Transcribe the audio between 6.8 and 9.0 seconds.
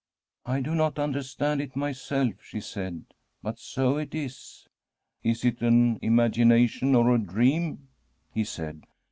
or a dream?' he said.